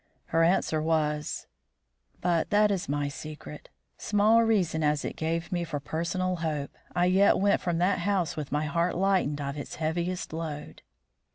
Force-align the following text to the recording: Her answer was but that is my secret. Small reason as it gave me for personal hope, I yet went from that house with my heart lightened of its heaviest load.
Her 0.33 0.41
answer 0.43 0.81
was 0.81 1.45
but 2.21 2.49
that 2.49 2.71
is 2.71 2.89
my 2.89 3.07
secret. 3.07 3.69
Small 3.99 4.41
reason 4.43 4.81
as 4.83 5.05
it 5.05 5.15
gave 5.15 5.51
me 5.51 5.63
for 5.63 5.79
personal 5.79 6.37
hope, 6.37 6.75
I 6.95 7.05
yet 7.05 7.37
went 7.37 7.61
from 7.61 7.77
that 7.77 7.99
house 7.99 8.35
with 8.35 8.51
my 8.51 8.65
heart 8.65 8.95
lightened 8.95 9.39
of 9.39 9.59
its 9.59 9.75
heaviest 9.75 10.33
load. 10.33 10.81